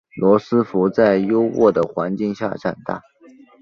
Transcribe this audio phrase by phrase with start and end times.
[0.15, 3.03] 罗斯福在优渥的环境下长大。